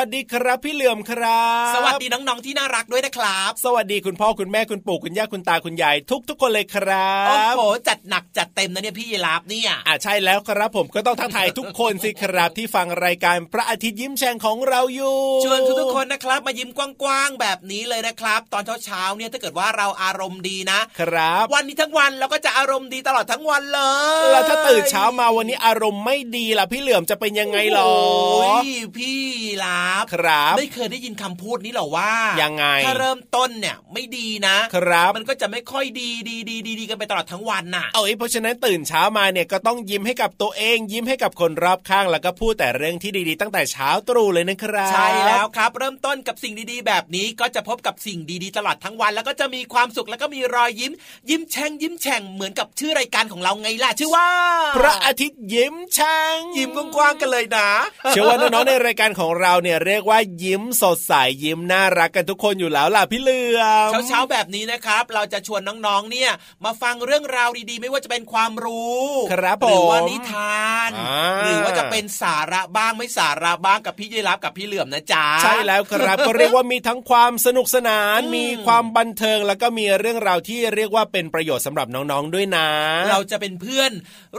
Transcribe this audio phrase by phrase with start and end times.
[0.00, 7.14] วัสดีครับพี่เหลื่อมครับ สวัสดีน้องๆที่น่ารักด้วยนะครับ สวัสดีคุณพ่อคุณแม่คุณปู่คุณย่าคุณตาคุณยายทุกทุกๆคนเลยครั
[7.52, 16.70] บโอ้โหจัดหนักจัดเต็มนะเนี่ยพี่ยีราฟเนี่ยอ่าใช่แล้วครับผมก็ต้องทักทายทุกคนสิครับที่ฟังรายการพระอาทิตย์ยิ้มแฉ่งของเราอยู่ชวนทุกๆคนนะครับมายิ้ม
[17.02, 23.80] กว้างๆแบบนี้เลยนะครับ ตอนเช้าๆเนี่ยถ้าเกิดว่าเราอารมณ์ดีนะ ครับ วันนี้ทั้งวันเราก็จะอารมณ์ดีตลอดทั้งวันเล
[24.24, 32.12] ยแล้วถ้าตื่นเช้ามาวันนี้อารมณ์ไม่ดีล่ะพี่เหลื่อมจะเป็นยังไงหรอโอ้ยพี่ยีราฟครับ ไม่เคยได้ยินคำพูดนี้หรอว่า
[32.42, 50.92] ยังไง ถ้าเริ่มต้นเนี่ยไม่ดีนะ ครับ มันก็จะไม่ค่อยดีดีดีดีดีกันไปตลอดทั้งวันน่ะ เอ้ยเพราะฉะนั้นตื่นเช้ามาเนี่ยก็ต้องยิ้มให้กับตัวเอง ยิ้มให้กับคนรอบข้างแล้วก็พูดแต่เรื่องที่ดีๆ ตั้งแต่เช้าตรู่เลยนะครับใช่แล้วครับ เริ่มต้นกับสิ่งดีๆ แบบนี้ก็จะพบกับสิ่งดีๆ ตลอดทั้งวัน แล้วก็จะมีความสุขแล้วก็มีรอยยิ้ม
[51.30, 54.28] ยิ้มแฉ่งยิ้มแฉ่งเหมือนกับชื่อรายการของเราไงล่ะชื่อว่า
[54.76, 57.68] พระอาทิตย์ยิ้มช่างยิ้มกว้างๆกันเลยนะ
[58.10, 61.12] เชื่อว่าน้องๆในรายการของเราเนี่ยเรียกว่ายิ้มสดใส
[61.44, 66.30] ยิ้มน่ารักกันทุกคนอยู่แล้วล่ะพี่เหลือมเช้าๆแบบนี้นะครับ เราจะชวนน้องๆเนี่ย
[66.64, 82.68] มาฟังเรื่องราวดีๆ ไม่ว่าจะเป็นความรู้ครับหรือว่าผมนิทานอ่าหรือว่าจะเป็นสาระบ้างไม่สาระบ้างกับพี่ยีรับกับพี่เหลื่อมนะจ๊ะใช่แล้วครับก็เรียกว่ามีทั้งความสนุกสนานอืมมีความบันเทิงแล้วก็มีเรื่องราวที่เรียกว่าเป็นประโยชน์สำหรับน้องๆด้วยนะ
[83.10, 83.92] เราจะเป็นเพื่อน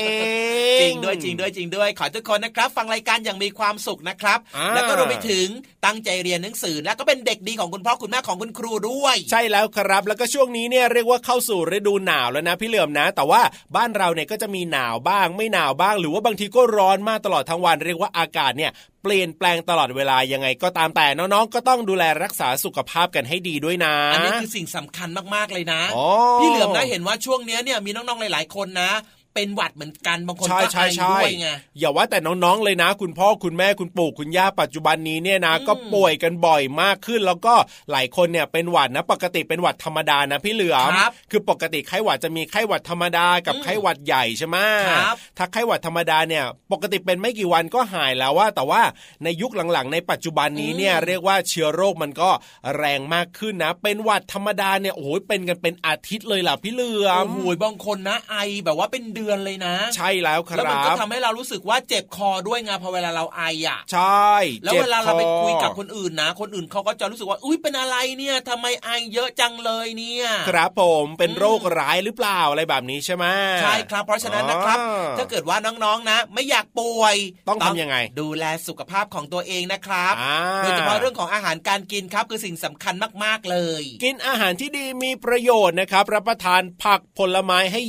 [0.77, 5.47] ง จริงด้วยจริงด้วยจริงด้วย ขอให้ทุกคนนะครับ ฟังรายการอย่างมีความสุขนะครับอ่าแล้วก็รวมไปถึง
[5.85, 13.41] ตั้งใจเรียนหนังสือ แล้วก็เป็นเด็กดีของคุณพ่อคุณแม่ของคุณครูด้วย ใช่แล้วครับ แล้วก็ช่วงนี้เนี่ยเรียกว่าเข้าสู่ฤดูหนาวแล้วนะพี่เหลื่อมนะ แต่ว่า
[13.75, 18.71] บ้านเราเนี่ยก็จะมีหนาวบ้าง ไม่หนาวบ้าง หรือว่าบางทีก็ร้อนมากตลอดทั้งวัน เรียกว่าอากาศเนี่ย
[19.03, 26.07] เปลี่ยนแปลงตลอดเวลายังไงก็ตามแต่น้องๆก็ต้องดูแลรักษาสุขภาพกันให้ดีด้วยนะ อันนี้คือสิ่งสำคัญมากๆเลยนะอ๋อ
[26.39, 28.91] พี่เหลือมนะเห็นว่าช่วงเนี้ยเนี่ยมีน้องๆหลาย ๆคนนะ
[29.33, 31.49] เป็นหวัดเหมือนกันบางคนใช่ก็ใช่ไอใช่ด้วยไง
[31.79, 37.53] อย่าว่าแต่น้องๆเลยนะ คุณพ่อคุณแม่คุณปู่คุณย่าปัจจุบันนี้เนี่ยนะอืมก็ป่วยกันบ่อยมากขึ้น แล้วก็
[37.91, 44.57] หลายคนเนี่ยเป็นหวัดนะปกติเป็นหวัดธรรมดานะพี่เหลือมครับคือปกติไข้หวัดจะมีไข้หวัดธรรมดากับอืมไข้หวัดใหญ่ใช่ไหม
[44.89, 48.81] ครับถ้าไข้หวัดธรรมดาเนี่ย ปกติเป็นไม่กี่วันก็หายแล้วว่า แต่ว่า
[49.23, 52.29] ในยุคหลังๆ ในปัจจุบันนี้เนี่ยอืมเรียกว่าเชื้อโรคมันก็
[52.77, 64.33] แรงมากขึ้นนะ เป็นหวัดธรรมดาเนี่ยโอ้โหเป็นกันเป็นอาทิตย์เลยล่ะพี่เหลือมโอ้โหบางคนนะไอแบบว่าเป็นเดือนเลยนะ ใช่แล้วคแล้วมันรัก็บทำให้เรารู้สึกว่าเจ็บคอด้วยไงพอเวลาเราไออะใช่
[64.63, 73.25] แล้วจ็บเวลาเราไปอคุยกับคนอื่นนะ คนอื่นเขาก็จะรู้สึกว่าอุ้ยเป็นอะไรเนี่ยทำไมไอเยอะจังเลยเนี่ย ครับผมเป็นอืมโรคร้ายหรือเปล่าอะไรแบบนี้ใช่ไหม
[73.63, 77.15] ใช่ครับ เพราะฉะนั้นนะครับอ๋อถ้าเกิดว่าน้องๆนะ ไม่อยากป่วย
[77.49, 82.93] ต้องทำยังไง ดูแลสุขภาพของตัวเองนะครับอ่าโดยเฉพาะเรื่องของอาหารการกินครับคือสิ่งสำคัญ
[83.23, 87.81] มากๆเลย กินอาหารที่ดีมีประโยชน์นะครับ รับประทานผักผลไม้ให้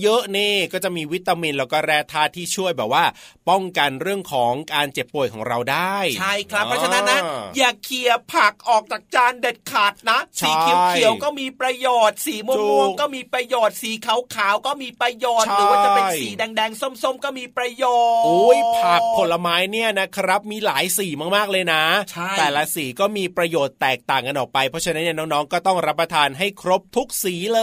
[0.00, 3.04] เยอะๆนี่ก็จะมีวิตามินแล้วก็แร่ธาตุที่ช่วยแบบว่า
[3.48, 17.84] ป้องกันเรื่องของการเจ็บป่วยของเราได้ ใช่ครับเพราะฉะนั้นนะอ่าอย่าเคี่ยผักออกจากจานเด็ดขาดนะใช่สีเขียวๆก็มีประโยชน์ สีม่ถูวงกๆก็มีประโยชน์ สีขาวๆก็มีประโยชน์ใช่หรือว่าจะเป็นสีแดงๆส้มๆ ก็มีประโย
[18.20, 21.06] ชน์โอ้ยผักผลไม้เนี่ยนะครับมีหลายสี
[21.36, 27.62] มากๆเลยนะใช่แต่ละสีก็มีประโยชน์แตกต่างกันออกไป เพราะฉะนั้นเนี่ยน้องๆก็ต้องรับประทานให้ครบทุกสีเล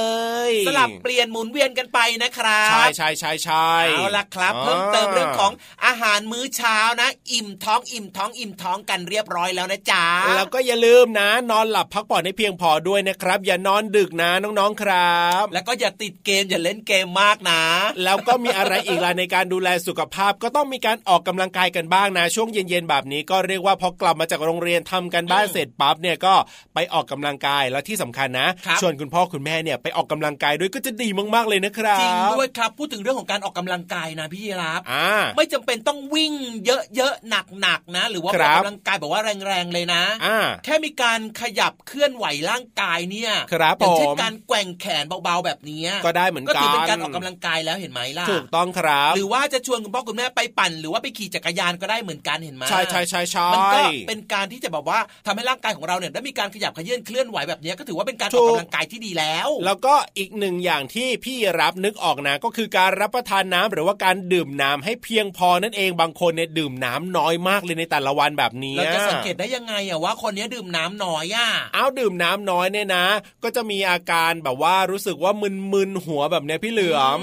[0.49, 5.51] ย สลับเปลี่ยนหมุนเวียนกันไปนะครับใช่ใช่ใช่ใช่เอาละครับ เพิ่มเติมเรื่องของ
[5.85, 10.05] อาหารมื้อเช้านะ อิ่มท้องอิ่มท้องอิ่มท้องกันเรียบร้อยแล้วนะจ๊ะ
[10.35, 17.61] แล้วก็อย่าลืมนะ นอนหลับพักผ่อนให้เพียงพอด้วยนะครับ อย่านอนดึกนะน้องๆครับ แล้วก็อย่าติดเกมอย่าเล่นเกมมากนะ
[18.03, 26.33] แล้วก็มีอะไรอีกล่ะในการดูแลสุขภาพก็ต้องมีการออกกำลังกายกันบ้างนะ ช่วงเย็นๆแบบนี้ก็เรียกว่าพอกลับมาจากโรงเรียนทำกันบ้านอืมเสร็จปั๊บเนี่ยก็
[26.73, 36.33] ไปออกกำลังกายแล้วที่สำคัญนะครับชวนคุณพ่อคุณแม่เนี่ยไปออกกำลังกายด้วยก็จะดีมากๆเลยนะครับจริงด้วยครับพูดถึงเรื่องของการออกกำลังกายนะพี่ยีรับอ่าไม่จำเป็นต้องวิ่ง
[36.65, 37.29] เยอะๆ
[37.61, 73.05] หนักๆนะ หรือว่าคอรัอบกกำลังกายแบบว่าแรงๆเลยนะอ่าแค่มีการขยับเคลื่อนไหวร่างกายเนี่ยครับอย่างเช่นผมการแกว่งแขนเบาๆแบบนี้ก็ได้เหมือนก็กันถือเป็นการออกกำลังกายแล้วเห็นไหมล่ะถูกต้องครับ หรือว่าจะชวนคุณพ่อคุณแม่ไปปั่น หรือว่าไปขี่จักรยานก็ได้เหมือนกันเห็นไหมใช่ใช่ใช่ใช่มันก็เป็นการที่จะแบบว่าทำให้ร่างกายของเราเนี่ยได้มีการขยับเขยื้อนเคลื่อนไหวแบบนี้ก็ถือว่าเป็นการอถูอกกกำลังกายที่ดีแล้ว แล้วก็อีกหนึ่งอย่างที่พี่รับนึกออกนะก็คือการรับประทานน้ำหรือว่าการดื่มน้ำให้เพียงพอนั่นเองบางคนเนี่ยดื่มน้ำน้อยมากเลยในแต่ละวันแบบนี้เราจะสังเกตได้ยังไงอะว่าคนนี้ดื่มน้ำน้อยอะเอาดื่มน้ำน้อยเนี่ยนะ
[73.43, 75.31] ก็จะมีอาการแบบว่ารู้สึกว่า
[75.73, 77.19] มึนๆหัวแบบเนี้ยพี่เหลือม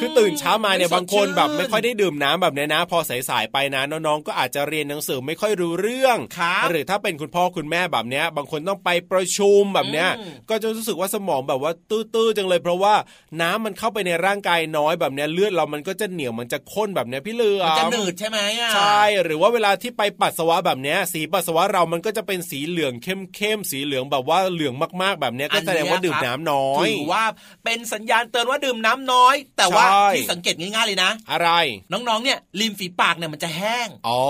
[0.00, 12.94] คือตื่นเช้ามาเนี่ยไม่สดบางคนแบบชื่นไม่ค่อยได้ดื่มน้ำแบบเนี้ยนะ พอสายๆไปนะน้องๆก็อาจจะเรียนหนังสือไม่ค่อยรู้เรื่องครับหรือถ้าเป็นคุณพ่อคุณแม่แบบเนี้ย บางคนต้องไปประชุมแบบเนี้ยอืมก็จะรู้สึกว่าสมองแบบว่าตื้อๆจังเลย เพราะว่า
[13.40, 27.24] น้ำมันเข้าไปในร่างกายน้อยแบบเนี้ยเลือดเรามันก็จะเหนียวมันจะข้นแบบเนี้ยพี่เหลือมันมจะหนืดใช่ไหมอะใช่หรือว่าเวลาที่ไปปัสสาวะแบบเนี้ยสีปัสสาวะเรามันก็จะเป็นสีเหลืองเข้มๆสีเหลืองแบบว่าเหลืองมากๆแบบเนี้ยก็แสดงว่าดื่มน้ำน้อยถือว่า
[27.64, 31.50] เป็นสัญญาณเตือนว่าดื่มน้ำน้อย แต่ว่าใช่ที่สังเกตง่ายๆเลยนะ อะไร
[31.92, 34.22] น้องๆเนี่ยริมฝีปากเนี่ยมันจะแห้งอ๋อ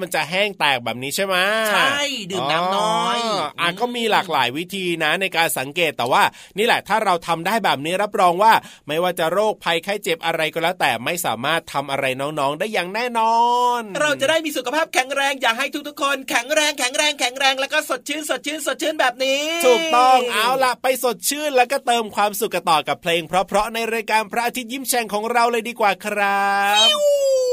[0.00, 1.36] มันจะแห้งแตกแบบนี้ใช่ไหม
[1.72, 2.00] ใช่
[2.30, 3.16] ดื่มน้ำน้อย
[3.60, 6.22] อะก็มีหลากหลายวิธีนะในการสังเกตแต่ว่า
[6.58, 8.52] นี่แหละถ้าเราทำได้แบบนี้รับรองว่า
[8.86, 13.36] ไม่ว่าจะโรคภัยไข้เจ็บอะไรก็แล้ว แต่ไม่สามารถทำอะไรน้องๆ ได้อย่างแน่นอ
[13.80, 26.46] น เราจะได้มีสุขภาพแข็งแรงอยากให้ทุกๆคนแข็งแรงแข็งแรงแข็งแรงแล้วก็สดชื่นสดชื่นสดชื่นแบบนี้ ถูกต้องเอาล่ะไปสดชื่นแล้วก็เติมความสุขกันต่อกับเพลง เพราะๆในรายการพระอาทิตย์ยิ้มแฉ่งของเราเลยดีกว่าครั
[26.86, 27.45] บ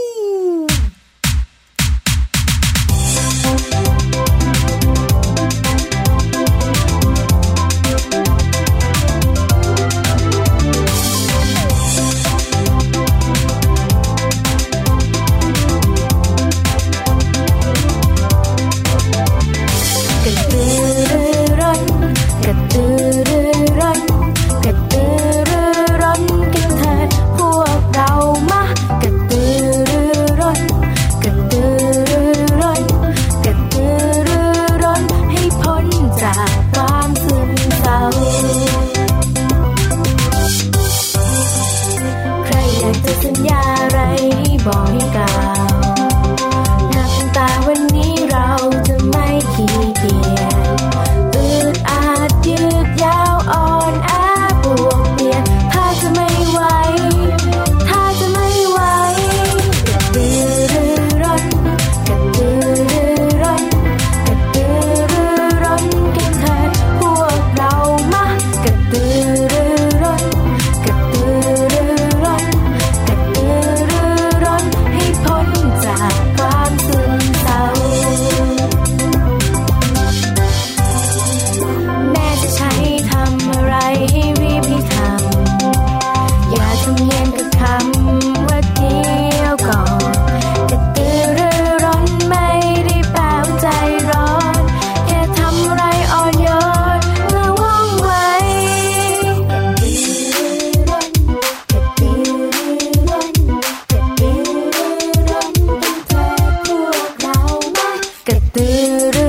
[108.73, 109.22] you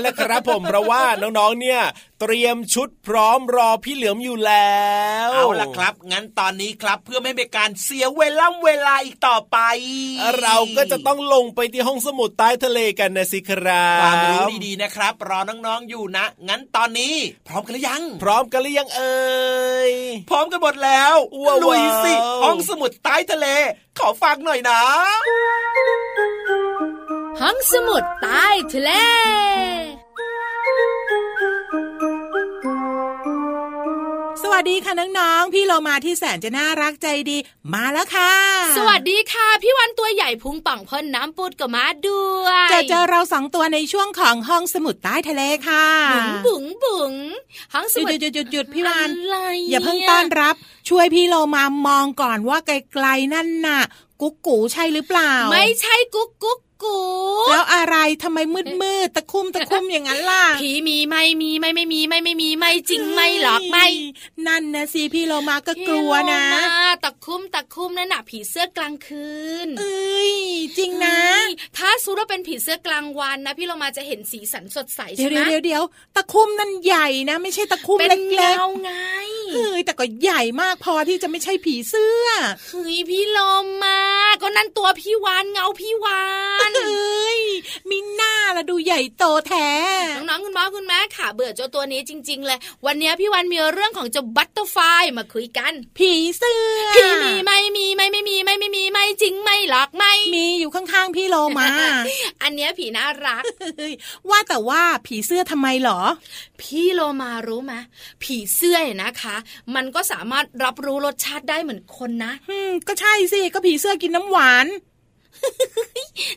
[0.00, 1.80] แล้วแหละครับผมเพราะว่าน้องๆเนี่ย
[2.20, 4.78] เตรียมชุดพร้อมรอพี่เหลือมอยู่แล้
[5.28, 9.58] ว เอาล่ะครับ งั้นตอนนี้ครับเพื่อไม่ให้เป็นการเสียเวลาเวลาอีกต่อไป
[10.40, 17.14] เราก็จะต้องลงไปที่ห้องสมุดใต้ทะเลกันนะสิครับความรู้ดีๆนะครับ รอน้องๆอยู่นะ งั้นตอนนี้
[17.48, 19.24] พร้อมกันหรือยัง พร้อมกันหรือยังเอ่
[19.90, 19.92] ย
[20.30, 23.46] พร้อมกันหมดแล้วว้าวลุยสิว้าวห้องสมุดใต้ทะเล
[23.98, 24.80] ขอฟังหน่อยนะ
[27.40, 28.90] ห้องสมุดใต้ทะเล
[34.54, 37.36] วัสดีค่ะน้องๆ พี่เรามาที่แสนจะน่ารักใจดี
[37.74, 38.32] มาแล้วค่ะ
[38.76, 47.12] สวัสดีค่ะ พี่วันตัวใหญ่พุงป่องพ่นน้ำปูดกับมาด้วยเจะเจอเราสองตัวในช่วงของห้องสมุดใต้ทะเลค่ะบุ๋งบุ๋งบุ๋ง
[47.74, 49.36] ห้องสหยุมุดดหยุดหยุดหยุดพี่วันอะไร
[49.70, 50.54] อย่าเพิ่งต้อนรับ
[50.88, 53.80] ช่วยพี่โลมามองก่อนว่าไกลๆนั่นน่ะ
[54.20, 56.98] กุ๊กกูใช่หรือเปล่า ไม่ใช่กุ๊กกุ๊ก กู
[57.50, 63.86] แล้วอะไรทำไมมืดมืดๆตะคุ่มตะคุ่มอย่างนั้นล่ะผีมีไม่มีไม่ไม่มีไม่ไม่มีไม่จริงไม่หรอกไม่
[64.46, 66.66] นั่นนะสิพี่โลมาก็กลัวนะพี่โลมา
[67.04, 69.28] ตะคุ่มตะคุ่มนั่นน่ะผีเสื้อกลางคื
[69.66, 70.32] นเอ้ย
[70.78, 75.82] จริงนะเฮ้ยถ้าซูว่าเป็นผีเสื้อกลางวันนะ พี่เรามาจะเห็นสีสันสดใสเดี๋ยใช่วไหมเดี๋ยวเดี๋ยว
[76.16, 82.26] ตะคุ่มนั่นใหญ่นะ ไม่ใช่ตะคุ่มเป็นเล็เงากไงๆเฮ้ยแต่ก็ใหญ่มากพอที่จะไม่ใช่ผีเสื้อ
[82.70, 84.00] เฮ้ยพี่ลมมา
[84.42, 86.22] ก็นั่นตัวพี่วานเงาพี่วา
[86.68, 87.40] นเอ้ย
[87.90, 89.70] มีหน้าละดูใหญ่โตแท้
[90.28, 94.76] น้องๆคุณพ่อคุณแม่ค่ะ เบื่อเจ้าตัวนี้จริง ๆ เลย วันนี้พี่วันมีเรื่องของเจ้าบัตเตอร์ไฟ
[95.18, 101.68] มาคุยกัน ผีเสื้อพี่มีไม่มีไม่ไม่มีไม่ไม่มีไม่จริงไม่หรอกไม่มีอยู่ข้างๆพี่โลมา
[102.42, 103.42] อันเนี้ยผีน่ารัก
[103.78, 103.94] เฮ้ย
[104.28, 106.00] ว่าแต่ว่าผีเสื้อทำไมเหรอ
[106.60, 107.74] พี่โลมารู้ไหม
[108.22, 109.36] ผีเสื้อเนี่ยนะคะ
[109.74, 114.66] มันก็สามารถรับรู้รสชาติได้เหมือนคนนะอืมก็ใช่สิก็ผีเสื้อกินน้ำหวาน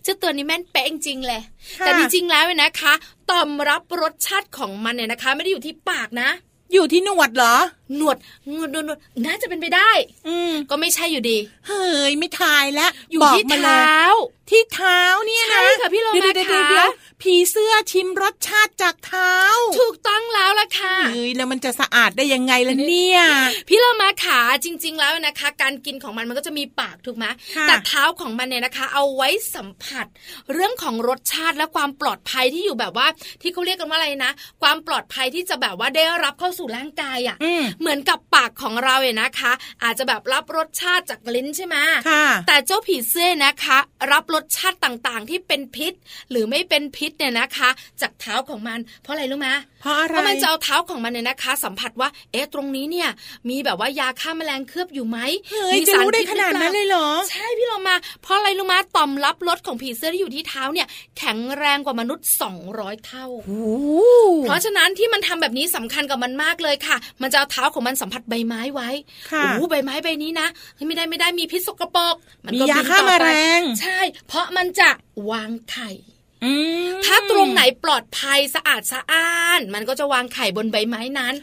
[0.04, 1.42] เจ้าตัวนี้แม่นเป๊ะจริงๆเลย
[1.80, 2.94] ค่ะแต่จริงๆแล้วเนี่ยนะคะ
[3.30, 6.30] ต่อมรับรสชาติของมันเนี่ยนะคะ ไม่ได้อยู่ที่ปากนะ
[6.74, 7.56] อยู่ที่หนวดเหรอ
[7.98, 9.92] หนวดหนวดหนวดหนวดน่าจะเป็นไปได้
[10.28, 11.38] อืมก็ไม่ใช่อยู่ดี
[11.68, 14.02] เฮ้ย ไม่ทายแล้ว อยู่บอกที่มาเลยเท้า
[14.50, 16.90] ที่เท้าเนี่ยนะใช่ค่ะพี่โลมาเดี๋ยวเดี๋ยวค่ะเดี๋ยว
[17.22, 19.34] ผีเสื้อชิมรสชาติจากเท้า
[19.80, 23.20] ถูกต้องแล้วล่ะค่ะเฮ้ยแล้วมันจะสะอาดได้ยังไงล่ะเนี่ย
[23.68, 30.06] พี่เรามาขาจริง ๆ แล้วนะคะ การกินของมันมันก็จะมีปากถูกไหมค่ะแต่เท้าของมันเนี่ยนะคะ เอาไว้สัมผัส
[30.54, 33.08] เรื่องของรสชาติและความปลอดภัยที่อยู่แบบว่า
[33.42, 34.32] ที่เขาเรียกกันว่าอะไรนะ
[34.62, 39.52] ความปลอดภัยที่จะแบบว่าได้รับเข้าสู่ร่างกายอะอืมเหมือนกับปากของเราเนี่ยนะคะ
[39.84, 41.76] อาจจะแบบรับรสชาติจากลิ้นใช่ไหม
[42.10, 43.78] ค่ะแต่เจ้าผีเสื้อนะคะ
[44.12, 45.94] รับรสชาติต่างๆ ที่เป็นพิษ
[46.32, 47.70] หรือไม่เป็นพิษเนี่ยนะคะ
[48.02, 49.50] จากเท้าของมัน เพราะอะไรรู้ไหม
[49.82, 53.10] เพราะอะไรเพราะมันจะเอาเท้าของมันเนี่ยนะคะ สัมผัสว่าเอ๊ะตรงนี้เนี่ย
[53.50, 55.20] มีแบบว่ายาฆ่าแมลงเคลือบอยู่ไหม
[55.52, 60.88] เฮ้ยมีจะสารรู้ได้พิษขนาดหรือปนั้นเลยเหรอใช่พี่เรามา เพราะอะไรรู้มาต่อมรับรสของผีเสื้อที่อยู่ที่เท้าเนี่ย
[61.18, 62.28] แข็งแรงกว่ามนุษย์
[62.68, 63.68] 200 เท่าโอ้
[64.44, 68.90] เพราะฉะนั้นที่มันทำแบบนี้สำคัญกับมันมากเลยค่ะ มันจะเอาเท้าของมันสัมผัสใบไม้ไว้
[69.32, 74.90] ค่ะโอ้โหใบไม้ใบนี้นะเฮ้ยไม่ได้ไม่ได้มีพิษสกปรกนมีก็ยาบินฆ่าต่อแมไปลงใช่ เพราะมันจะ
[75.32, 76.17] วางไข่อืม
[77.06, 81.34] ถ้าตรงไหนปลอดภัยสะอาดสะอ้าน มันก็จะวางไข่บนใบไม้นั้น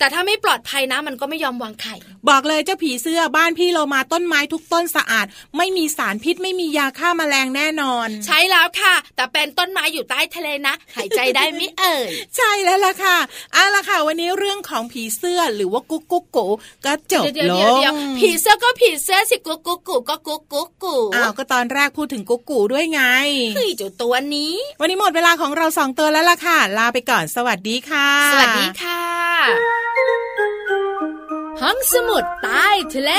[0.00, 1.94] แต่ถ้าไม่ปลอดภัยนะมันก็ไม่ยอมวางไข่
[2.28, 5.26] บอกเลยเจ้าผีเสื้อบ้านพี่โลมาต้นไม้ทุกต้นสะอาด
[5.56, 13.16] ไม่มีสารพิษไม่มียาฆ่าแมลงแน่นอน ใช่แล้วค่ะ แต่เป็นต้นไม้อยู่ใต้ทะเลนะหายใจได้ไหม่เอ่ยใช่แล้วล่ะค่ะ
[13.52, 16.46] เอาล่ะค่ะ วันนี้เรื่องของผีเสื้อหรือว่ากุ๊กกุ๊กกู
[16.86, 23.02] ก็จบเดี๋ยวลเดี๋ยวงเดี๋ยวผีเสื้อก็ผีเสื้อสิกุ๊กกุ๊กกูก็กุ๊กกุ๊กกูอ้าวก็ตอนแรกพูดถึงกุ๊กกูด้วยไง
[23.56, 29.00] เฮ้ยเจ้าตัวนี้ วันนี้หมดเวลาของเราสองตัวแล้วล่ะค่ะ ลาไปก่อนสวัสดีค่ะ สวัสดีค่ะ
[31.60, 33.12] ห้องสมุดใต้ทะเล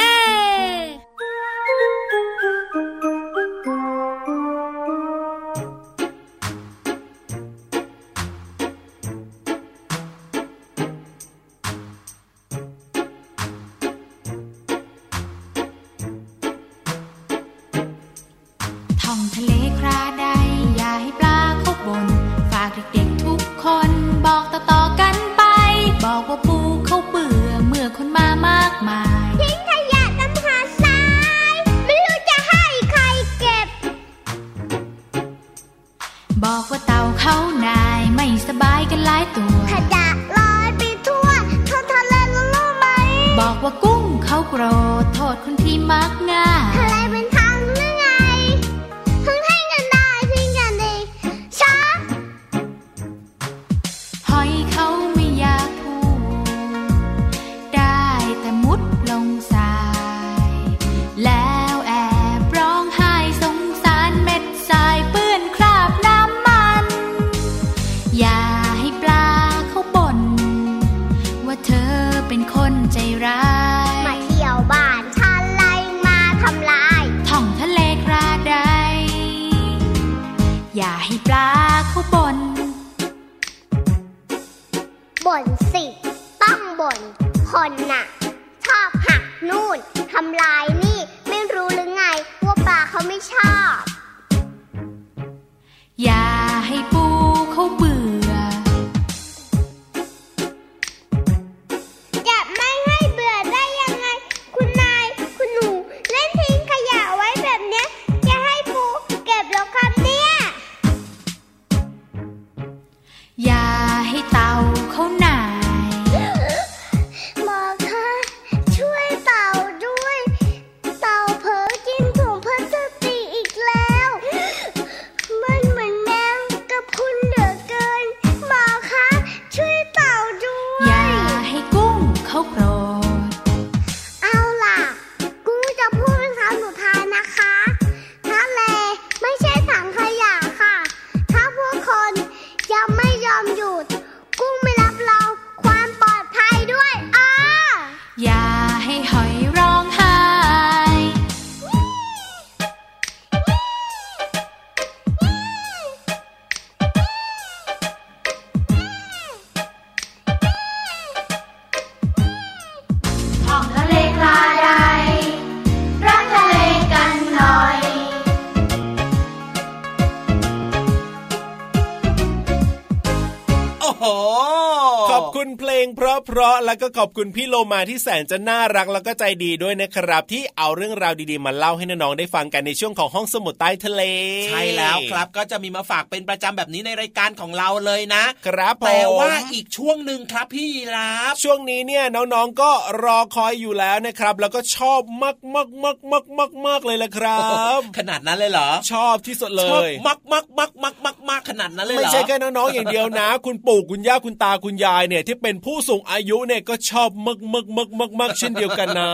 [175.86, 184.04] งเพราะๆแล้วก็ขอบคุณพี่โลมาที่แสนจะน่ารักแล้วก็ใจดีด้วยนะครับ ที่เอาเรื่องราวดีๆมาเล่าให้น้องๆได้ฟังกันในช่วงของห้องสมุดใต้ทะเล
[184.48, 192.72] ใช่แล้วครับก็จะมีมาฝากเป็นประจำแบบนี้ในรายการของเราเลยนะ ครับผมแต่ว่าอีกช่วงหนึ่งครับพี่รับช่วงนี้เนี่ยน้องๆก็
[193.04, 197.38] รอคอยอยู่แล้วนะครับ แล้วก็ชอบมากมากมากมากมากมากเลยละครั
[197.78, 209.12] บ ขนาดนั้นเลยเหรอ ชอบที่สุดเลชอบยมักมักมักมักมักมักขนาดนั้นเลยเหรอไม่ใช่แค่น้องๆอย่างเดียวนะ คุณปู่คุณย่าคุณตาคุณยายเนี่ยที่เป็นผู้สูงอายุเนี่ยก็ชอบมากมากมากมากมากเช่นเดียวกันนะ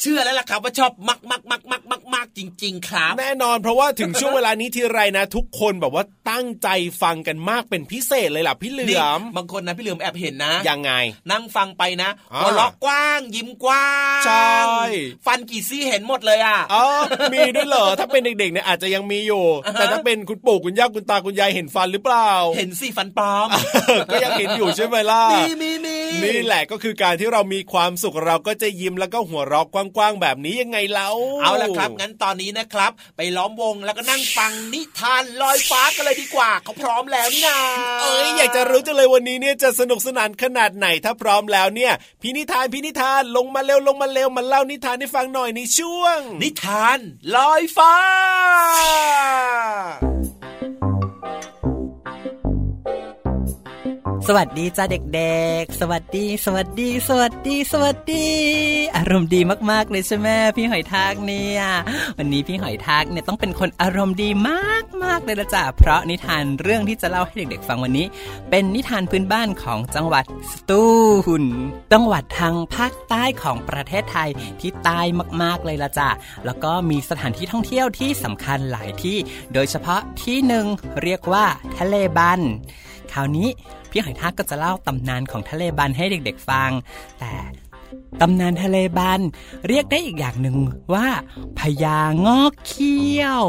[0.00, 6.68] เชื่อแล้วล่ะครับว่าชอบมักมักมักมักมักมักจริง ๆ ครับ แน่นอนเพราะว่าถึงช่วงเวลานี้ทีไรนะ ทุกคนแบบว่าตั้งใจ
[7.02, 10.92] ฟังกันมากเป็นพิเศษเลยล่ะพี่เหลืนี่อมบางคนนะพี่เหลือมแอบเห็นนะยังไง
[11.30, 14.54] นั่งฟังไปนะอ่าหัวเราะกว้าง ยิ้มกว้างใช่
[15.26, 16.84] ฟันกี่ซี่เห็นหมดเลยอะอ๋อ
[17.32, 23.48] มีด้วยเหรอถ้าเป็นเด็กๆเนี่ยอาจจะยังมีอยู่อ่าฮะแต่ถ้าเป็นคุณปู่คุณย่าคุณตาคุณยายเห็นฟันหรือเปล่า เห็นสิฟันปลอม
[24.12, 31.08] ก็ยังเห็นอยู่ใช่ไหมล่ะมีมีมี นี่แหละก็คือการที่เรามีความสุขเราก็จะยิ้มแล้วก็หัวเราะกว้างๆแบบนี้ยังไงเล่า
[31.42, 37.58] เอาละครับ งั้นตอนนี้นะครับ ไปล้อมวงแล้วก็นั่งฟังนิทานลอยฟ้ากันเลยดีกว่าเขาพร้อมแล้วนี่นา
[38.00, 41.92] เอ้ยอยากจะรู้จังเลยวันนี้เนี่ยจะสนุกสนานขนาดไหนถ้าพร้อมแล้วเนี่ย
[42.22, 46.98] พี่นิทานพี่นิทานลงมาเร็วลงมาเร็วมาเล่านิทานให้ฟังหน่อยในช่วง นิทาน
[47.34, 47.94] ลอยฟ้า
[54.28, 58.28] สวัสดีจ้าเด็กๆ สวัสดี สวัสดี สวัสดี สวัสดี
[58.96, 61.60] อารมณ์ดีมากๆเลยใช่ไหมพี่หอยทากเนี่ย
[62.18, 64.28] วันนี้พี่หอยทากเนี่ยต้องเป็นคนอารมณ์ดี
[65.04, 68.06] มากๆเลยละจ้ะเพราะนิทานเรื่องที่จะเล่าให้เด็กๆ ฟังวันนี้
[68.50, 70.84] เป็นนิทานพื้นบ้านของจังหวัดสตู
[71.42, 71.44] ล
[71.92, 74.30] จังหวัดทางภาคใต้ของประเทศไทย
[74.60, 75.00] ที่ใต้
[75.42, 76.08] มากๆเลยละจ้ะ
[76.46, 79.16] แล้วก็มีสถานที่ท่องเที่ยวที่สำคัญหลายที่
[79.54, 80.66] โดยเฉพาะที่หนึ่ง
[81.02, 81.44] เรียกว่า
[81.78, 82.42] ทะเลบัน
[83.14, 83.48] คราวนี้
[83.90, 86.70] พี่หอยทากก็จะเล่าตำนานของทะเลบันให้เด็กๆฟัง
[87.20, 87.32] แต่
[88.20, 89.20] ตำนานทะเลบัน
[89.68, 90.56] เรียกได้อีกอย่างหนึ่ง
[90.94, 91.08] ว่า
[91.58, 93.46] พญางอกเขี้ยว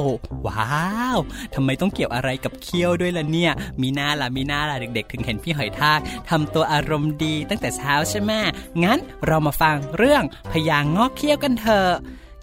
[0.47, 0.81] ว้า
[1.15, 1.17] ว
[1.53, 3.51] ทำไมต้องเกี่ยวอะไรกับเขี้ยวด้วยล่ะเนี่ย
[3.81, 5.99] มีหน้าล่ะมีหน้าล่ะเด็ก ๆ ถึงเห็นพี่หอยทาก
[6.29, 8.31] ทำตัวอารมณ์ดีตั้งแต่เช้าใช่ไหม
[8.83, 11.91] งั้นเรามาฟังเรื่องพญางอกเขี้ยวกันเถอะ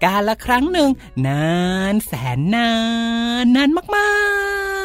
[0.05, 0.91] การละครั้งหนึ่ง
[1.27, 1.49] นา
[1.93, 2.71] นแสนนา
[3.43, 4.13] น นานมา
[4.75, 4.78] กๆ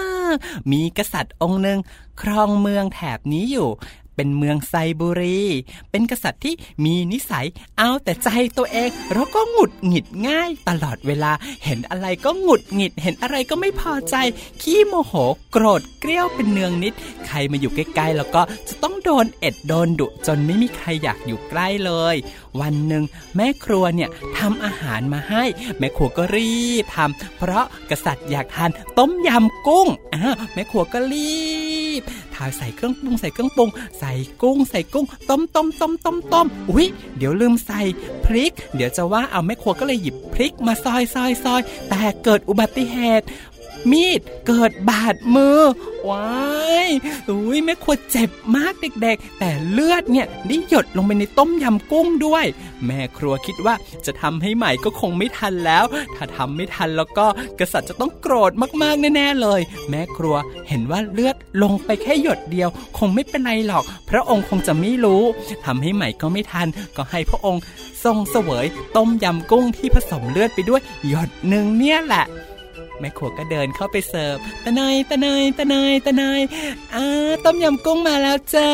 [0.71, 1.79] มีกษัตริย์องค์หนึ่ง
[2.21, 3.69] ครองเมืองแถบนี้อยู่
[4.15, 5.41] เป็นเมืองไซบุรี
[5.91, 6.53] เป็นกษัตริย์ที่
[6.85, 7.45] มีนิสัย
[7.77, 11.31] เอาแต่ใจตัวเอง แล้วก็หงุดหงิดง่าย ตลอดเวลา
[11.63, 14.15] เห็นอะไรก็หงุดหงิด เห็นอะไรก็ไม่พอใจ
[14.61, 15.13] ขี้โมโห
[15.51, 16.93] โกรธเกรี้ยวเป็นเนืองนิด
[17.25, 22.15] ใครมาอยู่ใกล้ๆแล้วก็จะต้องโดนเอ็ดโดนดุจนไม่มีใครอยากอยู่ใกล้เลย
[22.61, 23.03] วันหนึ่ง
[23.35, 25.43] แม่ครัวเนี่ยทำอาหารมาให้
[25.79, 31.43] แม่ครัวก็รีบทำเพราะกษัตริย์อยากทานต้มยำกุ้งอ้าวแม่ครัวก็รี
[31.99, 32.01] บ
[32.35, 33.69] ทาใส่เครื่องปรุงใส่เครื่องปรุง
[33.99, 37.81] ใส่กุ้งใส่กุ้ง ต้มต้มต้มต้มต้มอุ้ยเดี๋ยวลืมใส่
[38.25, 43.25] พริก เดี๋ยวจะว่าเอาแม่ครัวก็เลยหยิบพริกมาซอยซอยซอยแต่เกิดอุบัติเหตุ
[43.91, 45.59] มีดเกิดบาดมือ
[46.09, 46.27] ว้า
[46.85, 46.89] ย
[47.29, 52.45] อุ้ยแม่ครัวเจ็บมากเด็กๆ แต่เลือดเนี่ยได้หยดลงไปในต้มยำกุ้งด้วย
[52.85, 55.83] แม่ครัวคิดว่าจะทำให้ใหม่ก็คงไม่ทันแล้ว
[56.15, 57.25] ถ้าทำไม่ทันแล้วก็
[57.59, 60.35] กษัตริย์จะต้องโกรธมากๆแน่ๆเลย แม่ครัว
[60.69, 65.23] เห็นว่าเลือดลงไปแค่หยดเดียว คงไม่เป็นไรหรอก พระองค์คงจะไม่รู้
[65.65, 66.67] ทำให้ใหม่ก็ไม่ทัน
[66.97, 67.61] ก็ให้พระองค์
[68.03, 68.65] ทรงเสวย
[68.95, 72.25] ต้มยำกุ้งที่ผสมเลือดไปด้วยหยดหนึ่งเนี่ยแหละ
[73.03, 76.41] แม่ครัวก็เดินเข้าไปเสิร์ฟตะเนยตะเนยตะเนยตะเนย
[76.95, 78.71] อ่าต้มยำกุ้งมาแล้วจ้า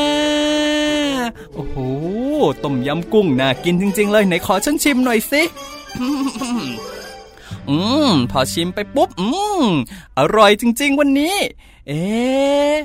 [1.54, 1.78] โอ้โห
[2.64, 5.44] ต้มยำกุ้งน่ากินจริง ๆ เลยไหนขอฉันชิมหน่อยสิ
[7.70, 7.78] อื
[8.12, 9.28] มพอชิมไปปุ๊บ อื
[9.62, 9.64] ม
[10.18, 11.36] อร่อยจริง ๆ วันนี้
[11.88, 12.76] เอ๊ะ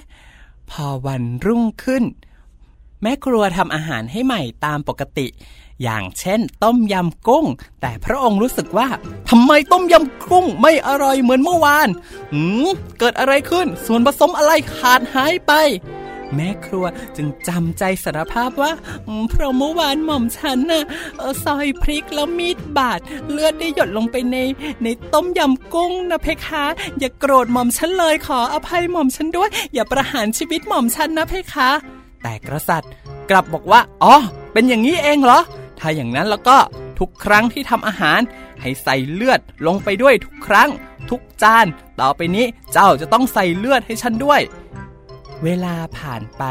[0.71, 2.05] พอวันรุ่งขึ้น
[3.03, 5.27] แม่ครัวทำอาหารให้ใหม่ตามปกติ
[5.83, 7.47] อย่างเช่น ต้มยำกุ้ง
[7.81, 8.89] แต่พระองค์รู้สึกว่า
[9.29, 11.89] ทำไมต้มยำกุ้งไม่อร่อยเหมือนเมื่อวาน
[12.33, 15.53] อืมเกิดอะไรขึ้น ส่วนผสมอะไรขาดหายไป
[16.35, 18.73] แม่ครัวจึงจำใจสารภาพว่า
[19.31, 20.85] เพราะเมื่อวานหม่อมฉันน่ะ
[21.45, 24.37] ซอยพริกแล้วมีดบาดเลือดได้หยดลงไปใน
[24.83, 26.65] ในต้มยำกุ้งนะเพคะ
[26.99, 31.71] อย่าโกรธหม่อมฉันเลยขออภัยหม่อมฉันด้วย อย่าประหารชีวิตหม่อมฉันนะเพคะ
[32.23, 32.91] แต่กษัตริย์
[33.31, 34.15] กลับบอกว่า อ๋อ
[34.53, 35.41] เป็นอย่างนี้เองเหรอ
[35.87, 36.59] ถ้าอย่างนั้นแล้วก็
[36.99, 38.21] ทุกครั้งที่ทำอาหาร
[38.61, 40.69] ให้ใส่เลือดลงไปด้วยทุกครั้ง
[41.11, 41.67] ทุกจาน
[42.01, 44.41] ต่อไปนี้เจ้าจะต้องใส่เลือดให้ฉันด้วย
[45.45, 46.45] เวลาผ่านไป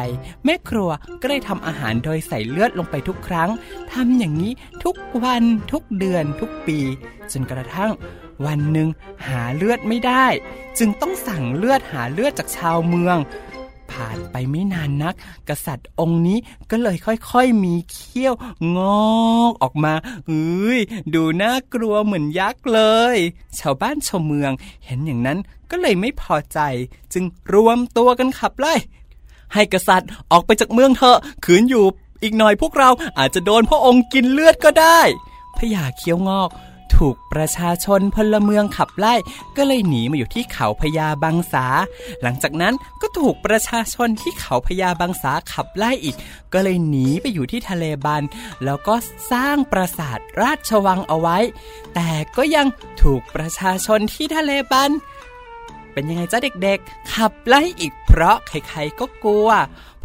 [0.45, 0.89] แม่ครัว
[1.21, 3.49] ก็ได้ทำอาหารโดยใส่เลือดลงไปทุกครั้ง
[3.93, 4.51] ทำอย่างนี้
[4.83, 6.79] ทุกวันทุกเดือนทุกปี
[7.31, 7.91] จนกระทั่ง
[8.45, 8.87] วันหนึ่ง
[9.27, 10.25] หาเลือดไม่ได้
[10.79, 13.17] จึงต้องสั่งเลือดหาเลือดจากชาวเมือง
[13.93, 15.15] ผ่านไปไม่นานนัก
[15.49, 16.37] กษัตริย์องค์นี้
[16.71, 18.35] ก็เลยค่อยๆมีเขี้ยว
[18.77, 18.79] ง
[19.11, 19.93] อกออกมา
[20.27, 20.79] เอ้ย
[21.13, 22.81] ดูน่ากลัวเหมือนยักษ์เล
[23.15, 23.17] ย
[23.59, 24.51] ชาวบ้านชาวเมือง
[24.85, 25.37] เห็นอย่างนั้น
[25.71, 26.59] ก็เลยไม่พอใจ
[27.13, 28.73] จึงรวมตัวกันขับไล่
[29.53, 31.85] ให้กษัตริย์ออกไปจากเมืองเถอะขืนอยู่
[32.23, 34.99] อีกหน่อยพวกเราอาจจะโดนพระองค์กินเลือดก็ได้
[35.57, 36.49] พญาเขี้ยวงอก
[36.97, 39.15] ถูกประชาชนพลเมืองขับไล่
[39.57, 41.65] ก็เลยหนีมาอยู่ที่เขาพญาบังสา
[42.21, 46.15] หลังจากนั้นก็ถูกประชาชนที่เขาพญาบังสาขับไล่อีก
[46.53, 48.23] ก็เลยหนีไปอยู่ที่ทะเลบัน
[48.63, 48.95] แล้วก็
[49.31, 51.37] สร้างปราสาทราชวังเอาไว้
[51.95, 52.67] แต่ก็ยัง
[53.01, 54.91] ถูกประชาชนที่ทะเลบัน
[55.93, 59.49] เป็นยังไงจ้าเด็กๆ ขับไล่อีกเพราะใครๆก็กลัว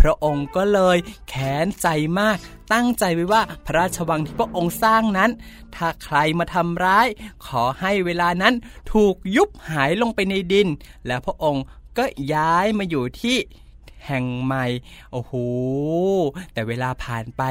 [0.01, 0.99] พระองค์ก็เลย
[1.29, 1.87] แค้นใจ
[2.21, 2.39] มาก
[2.73, 5.31] ตั้งใจไว้ว่าพระราชวังที่พระองค์สร้างนั้น
[5.75, 7.07] ถ้าใครมาทำร้าย
[7.47, 8.55] ขอให้เวลานั้น
[8.93, 10.69] ถูกยุบหายลงไปในดิน
[11.07, 11.65] แล้วพระองค์
[11.99, 12.05] ก็
[12.35, 13.37] ย้ายมาอยู่ที่
[14.07, 14.67] แห่งใหม่
[15.13, 15.33] โอ้โห
[16.53, 17.43] แต่เวลาผ่านไป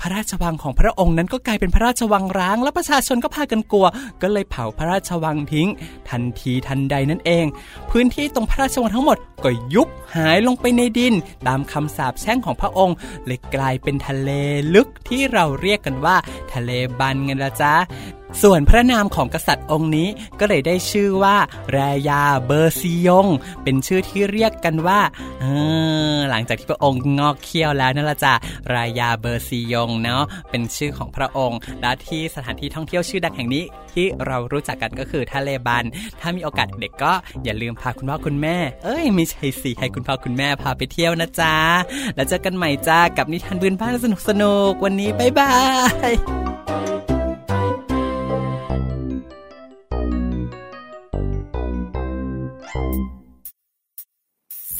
[0.00, 3.86] พระราชวังของพระองค์นั้นก็กลายเป็นพระราชวังร้าง และประชาชนก็พากันกลัว
[4.22, 5.68] ก็เลยเผาพระราชวังทิ้ง
[6.10, 7.46] ทันทีทันใดนั่นเอง
[7.90, 11.14] พื้นที่ตรงพระราชวังทั้งหมดก็ยุบหายลงไปในดิน
[11.48, 14.30] ตามคำสาปแช่งของพระองค์ เลยกลายเป็นทะเล
[14.74, 16.16] ลึกที่เราเรียกกันว่า
[16.52, 17.74] ทะเลบันไงละจ๊ะ
[18.42, 20.08] ส่วนพระนามของกษัตริย์องค์นี้
[20.40, 21.36] ก็เลยได้ชื่อว่า
[21.72, 23.26] แรยาเบอร์ซิยง
[23.62, 25.00] เป็นชื่อที่เรียกกันว่า
[25.40, 25.44] เอ
[26.14, 28.34] อหลังจากที่พระองค์งอกเขี้ยวแล้วนั่นละจ้ะ
[28.74, 35.84] รายาเบอร์ซิยงเนาะเป็นชื่อของพระองค์ และที่สถานที่ท่องเที่ยวชื่อดังแห่งนี้ที่เรารู้จักกันก็คือทะเลบัน
[36.20, 37.12] ถ้ามีโอกาสเด็กก็
[37.44, 41.54] อย่าลืมพาคุณพ่อคุณแม่ เอ้ยไม่ใช่สิให้คุณพ่อคุณแม่พาไปเที่ยวนะจ๊ะ
[42.14, 45.52] แล้วเจอกันใหม่จ้ากับนิทานบืนบ้านสนุกสนุกวันนี้บ๊ายบา
[46.10, 46.12] ย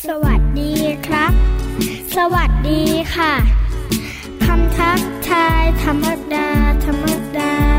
[0.09, 0.73] สวัสดี
[1.07, 1.33] ครับ
[2.17, 2.83] สวัสดี
[3.15, 3.35] ค่ะ
[4.45, 6.49] คำทักทายธรรมดา
[6.85, 7.70] ธรรมดา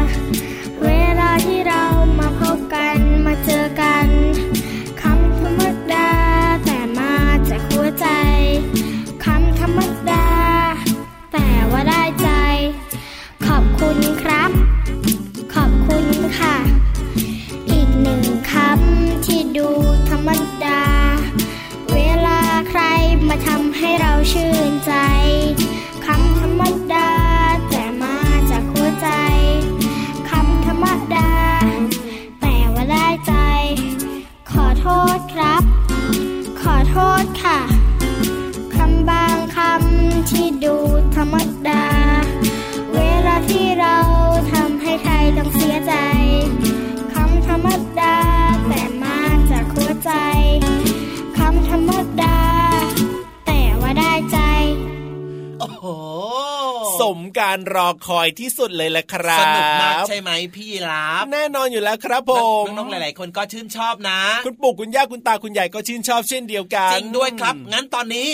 [57.51, 62.33] การรอคอยที่สุดเลยแหละครับ สนุกมากใช่ไหมพี่ยีราฟแน่นอนอยู่แล้วครับผ
[62.63, 68.29] มน้องๆหลาย ๆ คนก็ชื่นชอบนะ คุณปู่คุณย่าคุณตาคุณยายก็ชื่นชอบเช่นเดียวกันจริงด้วยครับ งั้นตอนนี้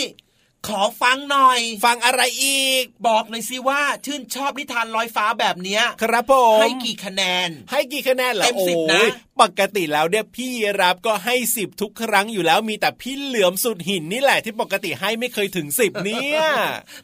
[0.68, 9.10] ขอฟังหน่อย ฟังอะไรอีก บอกหน่อยสิว่าชื่นชอบนิทานลอยฟ้าแบบเนี้ย ครับผมให้กี่คะแนน ให้กี่คะแนนเหรอเต็มสิบนะโอ้ย
[9.42, 10.50] ปกติแล้วเนี่ยพี่
[10.80, 16.42] รับก็ให้สิบทุกครั้งอยู่แล้วมีแต่พี่เหลือมสุดหินนี่แหละที่ปกติให้ไม่เคยถึงสิบเนี่ย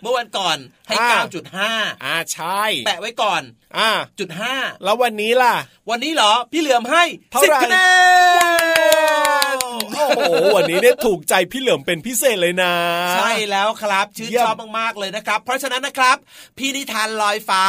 [0.03, 1.19] เมื่อวันก่อนให้อ่า
[1.61, 3.43] 9.5อ่าใช่แปะไว้ก่อน
[3.79, 5.55] อ่าจุดห้าแล้ววันนี้ล่ะ
[5.91, 7.79] วันนี้เหรอ พี่เหลือมให้เท่าสิบไหร่คะแน
[9.55, 9.64] น
[10.29, 12.73] โอ้โหวันนี้เนี่ยถูกใจพี่เหลือมเป็นพิเศษเลยนะ
[13.15, 16.17] ใช่แล้วครับชื่นเยี่ยมชอบมากๆเลยนะครับ เพราะฉะนั้นนะครับ
[16.59, 17.63] พี่นิทานลอยฟ้า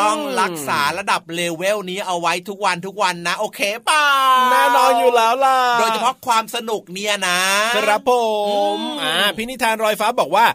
[0.00, 4.06] ต้องรักษาระดับเลเวลนี้เอาไว้ทุกวันทุกวันนะ โอเคเปล่า
[4.52, 7.40] แน่นอนอยู่แล้วล่ะ โดยเฉพาะความสนุกเนี่ยนะ
[7.76, 8.12] ครับผ
[8.76, 10.46] มอ่าพินิธานรอยฟ้าบอกว่า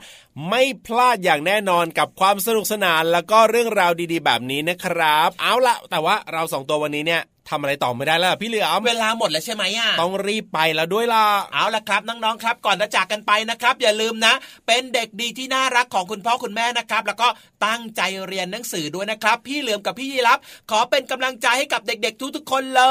[0.50, 14.34] ไม่พลาดอย่างแน่นอนกับความสนุกสนานแล้วก็เรื่องราวดีๆ แบบนี้นะครับ เอาละแต่ว่าเราสองตัววันนี้เนี่ย ทำอะไรต่อไม่ได้แล้วล่ะพี่เหลือมเวลาหมดแล้วใช่ไหมอะต้องรีบไปแล้วด้วยล่ะเอาละครับน้องๆครับ ก่อนจะจากกันไปนะครับ อย่าลืมนะ
[14.68, 17.28] เป็นเด็กดีที่น่ารักของคุณพ่อคุณแม่นะครับ แล้วก็
[17.66, 20.40] ตั้งใจเรียนหนังสือด้วยนะครับ พี่เหลือมกับพี่ยีรับ
[20.72, 22.82] ขอเป็นกำลังใจให้กับเด็กๆ ทุกๆคนเล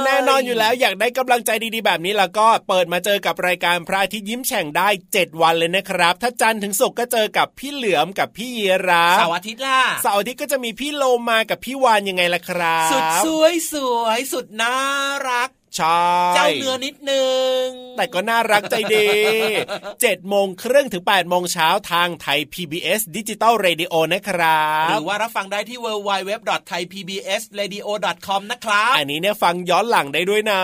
[0.00, 13.97] ย แน่นอนอยู่แล้วอยากได้กำลังใจดีๆแบบนี้แล้วก็เปิดมาเจอกับรายการพระอาทิตย์ยิ้มแฉ่งได้ 7 วันเลยนะครับ ถ้าจันทร์ถึงศุกร์ก็เจอกับพี่เหลือมกับพี่ยีราฟเสาร์อาทิตย์ล่ะเสาร์อาทิตย์ก็จะมีพี่โลมากับพี่วาฬยังไงล่ะครับสุดสวยสวย
[14.32, 14.74] สุดน่า
[15.28, 16.02] รัก ใช่
[16.34, 17.24] เจ้าเนื้อนิดนึ
[17.62, 17.64] ง
[17.96, 19.06] แต่ก็น่ารักใจดี
[19.68, 30.62] 7โมงครึ่งถึง8โมงเช้าทางไทย PBS ดิจิตอลเรดิโอนะครับหรือว่ารับฟังได้ที่ www.thaipbsradio.com นะครับ อันนี้เนี่ยฟังย้อนหลังได้ด้วยนะ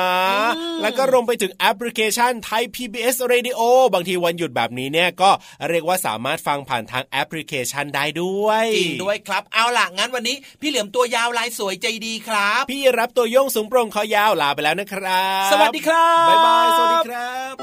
[0.82, 3.60] แล้วก็รวมไปถึงแอปพลิเคชันไทย PBS Radio
[3.94, 5.30] บางทีวันหยุดแบบนี้เนี่ยก็
[5.68, 17.54] เรียกว่าสามารถฟังผ่านทางแอปพลิเคชันได้ด้วยจริงด้วยครับเอาล่ะงั้นวันนี้ พี่เหลือมตัวยาวลายสวยใจดีครับ พี่รับตัวโยงสูงโปร่งคอยาวลาไปแล้วนะครับครับ สวัสดีครับบ๊ายบายสวัสดีครับ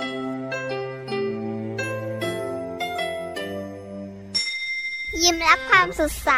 [5.24, 6.32] ยิ้มรับความสดใส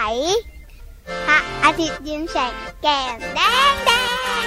[1.27, 3.39] พระอาทิตย์ยิ้มแฉกแก้มแด
[3.71, 3.91] งแด
[4.43, 4.45] ง